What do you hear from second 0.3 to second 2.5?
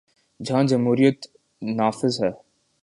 جہاں جمہوریت نافذ ہے۔